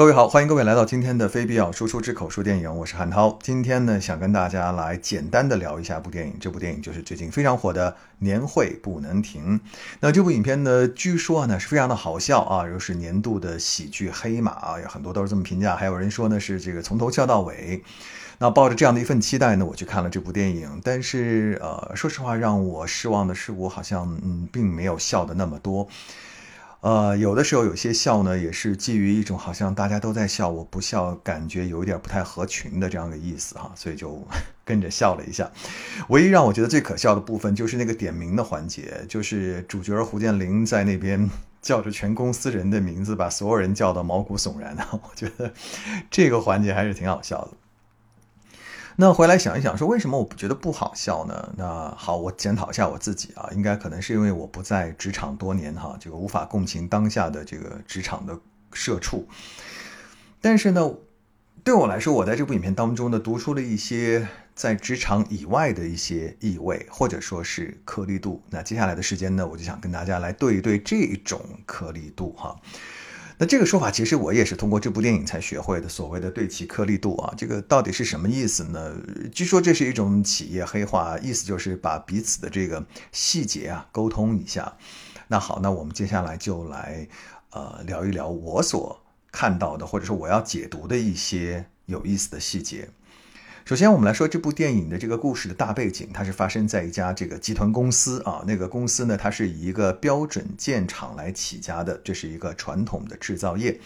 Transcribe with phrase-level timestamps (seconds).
[0.00, 3.38] 各位好，欢迎各位来到今天的非必要输出之口述电影，我是汉涛。
[3.42, 7.90] 今天呢，想跟大家来简单的聊一下部电影，这部电影就是最近非常火的
[8.20, 9.58] 《年会不能停》。
[10.00, 15.76] 那这部影片呢，据说呢是非常的好笑啊，又是年度的喜剧黑马啊，有很多都是这么评价。
[15.76, 17.82] 还有人说呢是这个从头笑到尾。
[18.38, 25.86] 那抱着这样的一份期待呢，我去看了这部电影，但是呃，说实话，让我失望的是，我好像嗯，并没有笑的那么多。
[26.80, 34.26] 呃，有的时候有些笑呢，也是基于一种好像大家都在笑，我不笑，感觉有一点不太合群的这样的意思哈，所以就
[34.64, 35.50] 跟着笑了一下。
[36.08, 41.28] 唯一让我觉得最可笑的部分就是那个点名的环节，就是主角胡建林在那边
[41.60, 45.52] 叫着全公司人的名字，把所有人叫到毛骨悚然的，我觉得
[46.10, 47.50] 这个环节还是挺好笑的。
[49.00, 51.54] 那回来想一想，说为什么我不觉得不好笑呢？
[51.56, 58.38] 那好，我检讨一下我自己啊，应该可能是因为我不在职场多年哈，这个无法共情当下的这个职场的
[58.74, 59.26] 社畜。
[60.42, 60.92] 但是呢，
[61.64, 68.42] 对我来说，我在这部影片当中呢，读出了一些在职场以外的一些意味，或者说是颗粒度。
[68.50, 72.54] 那接下来的时间呢，我就想跟大家来对一对这种颗粒度哈。
[73.42, 78.94] 那这个说法其实我也是通过这部电影才学会的，所谓的对齐颗粒度啊，这个到底是什么意思呢？
[79.32, 84.76] 据说这是一种企业黑话，意思就是把彼此的这个细节啊沟通一下。
[85.26, 87.08] 那好，那我们接下来就来
[87.52, 89.00] 呃聊一聊我所
[89.32, 92.90] 看到的，或者说我要解读的一些有意思的细节。
[93.64, 98.42] 首先，我们来说这部电影的这个故事的大背景，它是发生在一家这个集团公司啊。
[98.46, 103.78] 那个公司呢，它是以一个标准件厂来起家的，这是一个传统的制造业。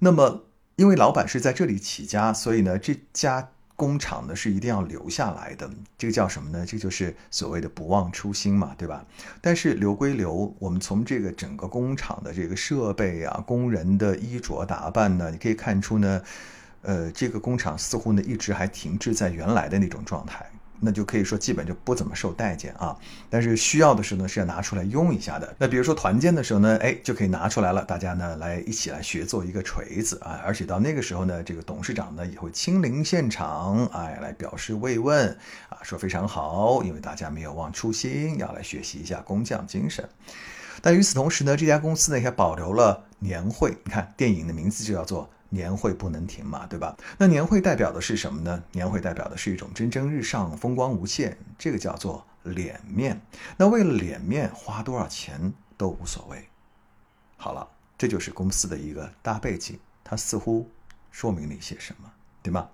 [0.00, 0.44] 那么，
[0.74, 5.70] 因为老板是在这里起家，所以呢，这家工厂呢是一定要留下来的。
[5.96, 6.66] 这个叫什么呢？
[6.66, 9.04] 这就是所谓的不忘初心嘛，对吧？
[9.40, 16.20] 但是留归留，我们从这个整个工厂的这个设备啊、工人的衣着打扮呢，你可以看出呢。
[16.84, 20.44] 呃，这个工厂似乎呢一直还停滞在原来的那种状态，
[20.80, 22.94] 那就可以说基本就不怎么受待见啊。
[23.30, 25.54] 但是需要的时候呢是要拿出来用一下的。
[25.58, 30.40] 那比如说团建的时候呢，哎，就可以拿出来了，大家呢来一起来学做一个锤子啊。
[30.44, 35.28] 而且到那个时候呢，这个董事长呢也会亲临现场，哎，来表示慰问
[35.70, 40.06] 啊，说非常好，因为大家没有忘初心，要来学习一下工匠精神。
[40.82, 43.74] 但与此同时呢，这家公司呢也保留了年会。
[43.84, 45.30] 你看，电影的名字就叫做。
[45.54, 46.94] 年会不能停嘛，对吧？
[47.16, 48.62] 那年会代表的是什么呢？
[48.72, 53.18] 年会代表的是一种蒸蒸日上、风光无限，这个叫做脸面。
[53.56, 56.46] 那为了脸面，花多少钱都无所谓。
[57.36, 57.66] 好了，
[57.96, 60.68] 这就是公司的一个大背景，它似乎
[61.10, 62.10] 说明了一些什么，
[62.42, 62.68] 对吗？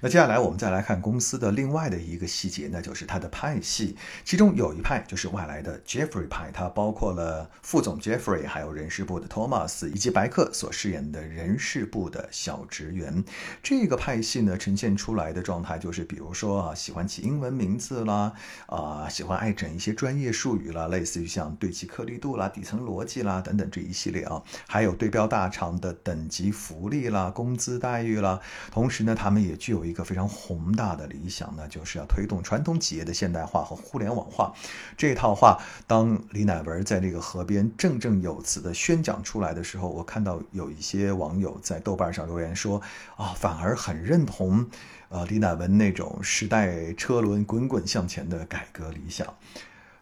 [0.00, 3.96] 那接下来我们再来看公司的另外的一个细节，那就是它的派系。
[4.24, 13.24] 其中有一派就是外来的 Jeffrey 派，它包括了副总 Jeffrey，还有人事部的 Thomas，以及白客所饰演的人事部的小职员。
[13.62, 18.32] 这个派系呢，呈现出来的状态就是，比如说啊，喜欢起英文名字啦，
[18.66, 28.40] 啊，喜欢爱整一些专业术语啦，类似于像对齐颗粒度啦、底层逻辑啦等等这一系列啊，还有对标大厂的等级福利啦、工资待遇啦。
[28.70, 34.54] 同时呢，他们也具有有一个非常宏大的理想呢，就是要推动传统企业的现代化和互联网化。
[34.96, 42.80] 这套话，当李乃文在这个河边振振有词的宣讲出来的时候，我看到有一些网友在豆瓣上留言说
[43.18, 44.70] ：“啊，反而很认同，
[45.08, 49.26] 呃，李乃文那种时代车轮滚滚向前的改革理想。”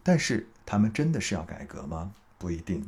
[0.04, 2.12] 但是，他们真的是要改革吗？
[2.36, 2.84] 不一定。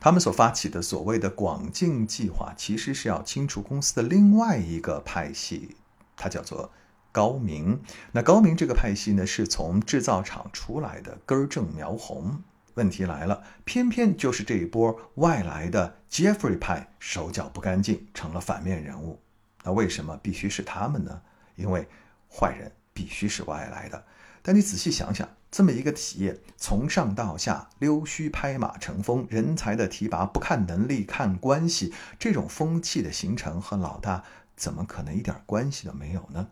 [0.00, 5.76] 他们所发起的所谓的广进计划，其实是要清除公司的另外一个派系。
[6.20, 6.70] 它叫做
[7.10, 7.80] 高明，
[8.12, 12.42] 那高明这个派系呢，是从制造厂出来的，根正苗红。
[12.74, 19.18] 问题来了，偏偏就是这一波外来的 Jeffrey 派手脚不干净，成了反面人物。
[19.64, 21.22] 那为什么必须是他们呢？
[21.56, 21.88] 因为
[22.30, 24.04] 坏人必须是外来的。
[24.42, 34.24] 但你仔细想想，这么一个企业，从上到下溜须拍马成风，人才的提拔不看能力看关系，这种风气的形成和老大。
[34.60, 36.48] 怎么可能一点关系都没有呢？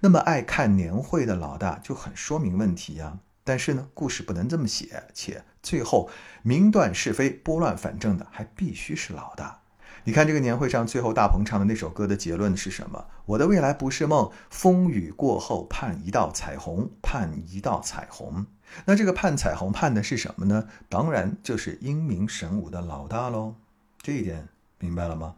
[0.00, 3.20] 那么爱看年会的老大就很说明问题呀。
[3.44, 6.10] 但是呢，故事不能这么写，且最后
[6.42, 9.60] 明断是非、拨乱反正的还必须是老大。
[10.04, 13.06] 你看这个年会上最后大鹏唱的那首歌的结论是什么？
[13.26, 18.46] 我的未来不是梦，风雨过后盼一道彩虹，盼一道彩虹。
[18.86, 20.66] 那这个盼彩虹盼的是什么呢？
[20.88, 23.54] 当然就是英明神武的老大喽。
[24.00, 24.48] 这一点
[24.80, 25.36] 明白了吗？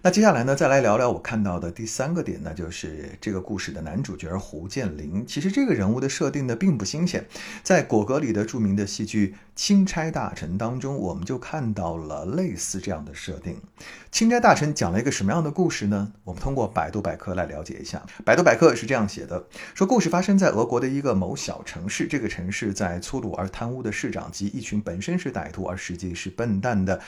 [0.00, 5.26] 那接下来呢，再来聊聊我看到的第三个点，那就是这个故事的男主角胡建林。
[5.26, 7.26] 其实这个人物的设定呢，并不新鲜，
[7.64, 13.60] 在果戈里的著名的戏剧《钦差大臣》当中，我们就看到了类似这样的设定。
[14.12, 16.12] 钦差大臣讲了一个什么样的故事呢？
[16.22, 18.00] 我们通过百度百科来了解一下。
[18.24, 27.00] 百度百科是这样写的：说故事发生在俄国的一个某小城市，这个城市在粗鲁而贪污的市长及一群本身是歹徒而实际是笨蛋的。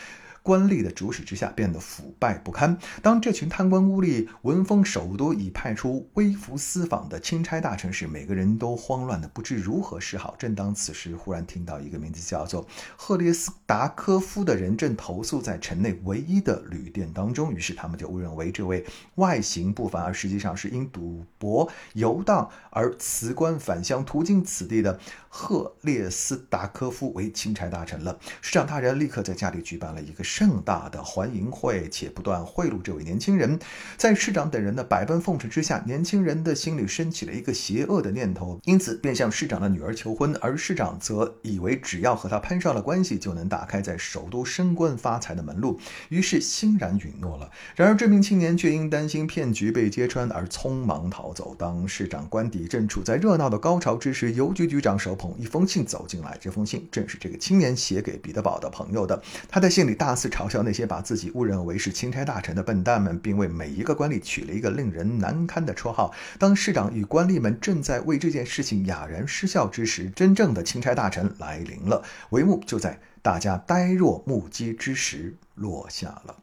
[0.42, 2.78] 官吏的主使之下，变得腐败不堪。
[3.02, 10.34] 当这群贪官污吏闻风首都已派出微服私访的钦差大臣时，每个人都慌乱的不知如何是好。
[10.38, 12.66] 正当此时，忽然听到一个名字叫做
[12.96, 24.98] 赫列斯达科夫的人正投宿在城内唯一的旅店当中，于是他们就误认为这位外形不凡而实际上是因赌博游荡而辞官返乡途经此地的
[25.28, 28.18] 赫列斯达科夫为钦差大臣了。
[28.40, 30.24] 市长大人立刻在家里举办了一个。
[30.32, 33.58] 盛大的欢迎会，且不断贿赂这位年轻人。
[33.96, 40.32] 在市长等人的百般奉承之下，年轻人的心里升起了一个邪恶的念头，因此便向市长的女儿求婚。
[40.40, 45.80] 而市长则以为只要和他攀上了关系，就能打开在首都升官发财的门路，
[46.10, 47.50] 于是欣然允诺了。
[47.74, 51.56] 然而，这名青年却因担心骗局被揭穿而匆忙逃走。
[51.58, 59.20] 当市长官邸正处在热闹的高潮之时，邮局局长手捧一封信走进来，这封信正是这个青年写给彼得堡的朋友的。
[59.48, 60.16] 他在信里大。
[60.20, 66.12] 次嘲笑那些把自己误认为是钦差大臣的笨蛋们，并为每一个官吏取了一个令人难堪的绰号。
[66.38, 72.04] 当市长与官吏们正在为这件事情哑然失笑之时，真正的钦差大臣来临了。
[72.32, 76.36] 帷幕就在大家呆若木鸡之时落下了。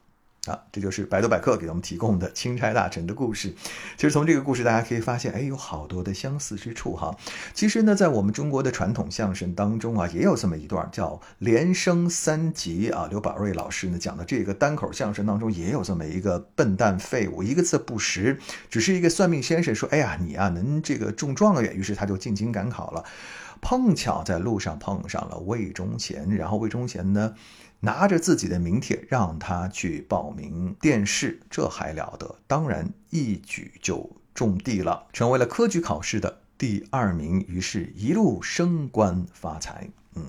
[0.52, 3.54] 啊，这就是百度百科给我们提供的钦差大臣的故事。
[3.96, 7.16] 其实从这个故事大家可以发现，哎，有好多的相似之处哈。
[7.54, 13.08] 其实呢，在我们中国的传统相声当中啊，也有这么一段叫连升三级啊。
[13.10, 18.40] 刘宝瑞老师呢讲的这个单口相声当中，也有这么一个笨蛋废物，一个字不识，
[18.70, 23.04] 只是一个算命先生说，哎呀，你啊能这个中状元，于是他就进京赶考了，
[23.62, 27.34] 碰巧在路上碰上了魏忠贤，然后魏忠贤呢。
[27.79, 32.35] 拿着自己的名帖让他去报名殿试，这还了得？
[32.47, 39.88] 当然一举就中第了，成为了科举考试的第二名，于是一路升官发财。
[40.15, 40.25] 嗯，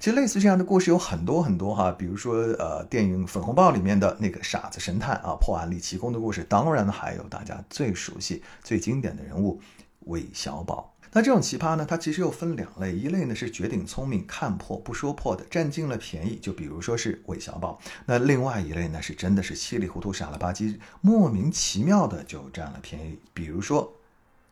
[0.00, 9.60] 其实类似这样的故事有很多很多哈，比如说呃，电影《粉红豹》里面的那个傻子神探啊，破案立奇功的故事，当然还有大家最熟悉、最经典的人物
[10.06, 10.94] 韦小宝。
[11.12, 23.90] 那这种奇葩呢，它其实又分两类，一类呢是绝顶聪明、看破不说破的，占尽了便宜，就比如说是韦小宝；那另外一类呢是真的是稀里糊涂、傻了吧唧、莫名其妙的就占了便宜，比如说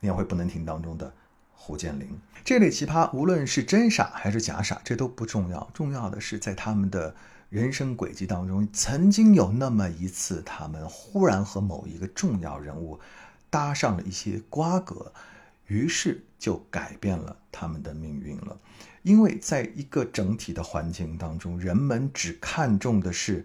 [0.01, 1.13] 年会不能停当中的
[1.55, 2.09] 胡建林。
[2.45, 7.15] 这类奇葩，无论是真傻还是假傻，这都不重要，重要的是在他们的
[7.51, 12.99] 人生轨迹当中，曾经有那么一次，他们忽然和某一个重要人物
[13.51, 15.13] 搭上了一些瓜葛。
[15.67, 18.59] 于是就改变了他们的命运了，
[19.03, 23.45] 因为在一个整体的环境当中，人们只看重的是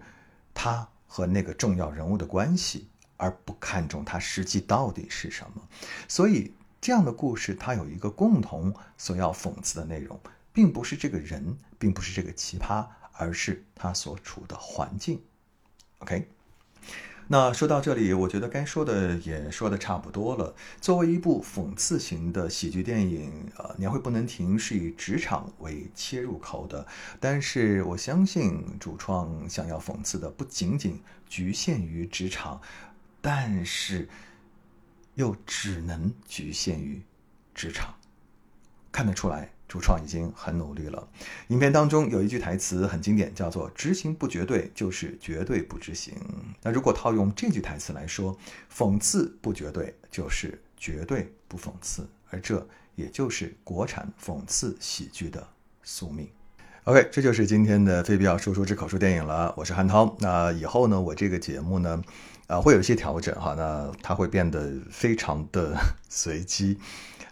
[0.54, 5.68] 他和那个重要人物的关系，而不看重他实际到底是什么。
[6.06, 10.18] 所以这样的故事，它有一个共同所要讽刺的内容，
[10.52, 15.22] 并不是这个人，并不是这个奇葩，而是他所处的环境。
[15.98, 16.28] OK。
[17.32, 20.54] 那说到这里，我觉得该说的也说的差不多了。
[20.82, 26.86] 作为一部讽刺型的喜剧电影，呃，年会不能停是以职场为切入口的，
[27.18, 32.60] 但是我相信主创想要讽刺的不仅仅局限于职场，
[33.22, 34.06] 但是
[35.14, 37.00] 又只能局限于
[37.54, 37.94] 职场，
[38.92, 39.54] 看得出来。
[39.72, 41.08] 主创已经很努力了。
[41.48, 46.12] 影片当中有一句台词很经典，叫做“执行不绝对，就是绝对不执行”。
[46.60, 48.36] 那如果套用这句台词来说，
[48.70, 55.48] 讽刺不绝对，就是绝对不讽刺，而这也就是国产讽刺喜剧的
[55.82, 56.28] 宿命。
[56.84, 59.54] OK，这就是今天的非必要说说之口述电影了。
[59.56, 60.14] 我是韩涛。
[60.18, 62.02] 那以后呢，我这个节目呢，
[62.52, 63.54] 啊，会有一些调整哈。
[63.56, 65.74] 那它会变得非常的
[66.10, 66.78] 随机。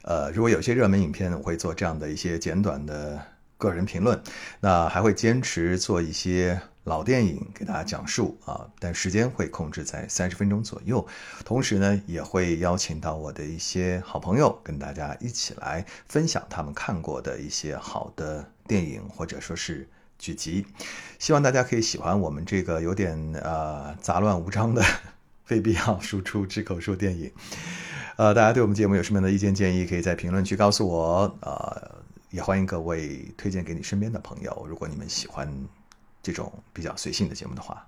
[0.03, 3.21] 呃，如果有些热门影片，我会做这样的一些简短的
[3.59, 4.19] 个人评论。
[4.61, 11.07] 那还会坚持做一些老电影给大家讲述啊，但时间会控制在三十分钟左右。
[11.45, 19.87] 同时呢，也会邀请到我的一些好朋友，跟大家一起来分享他们看过的一些好的电影或者说是
[20.21, 20.65] 剧集。
[21.19, 24.81] 希望大家可以喜欢我们这个有点呃杂乱无章的
[25.45, 27.33] 非必要输出之口述电影。
[28.17, 31.37] 呃，大家对我们节目有什么样的意见建议，可以在评论区告诉我。
[31.41, 35.53] 呃，也欢迎各位推荐给你身边的朋友，如果你们喜欢
[36.23, 37.85] 这种比较随性的节目的话。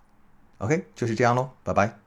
[0.59, 2.02] OK，就是这样喽，拜拜。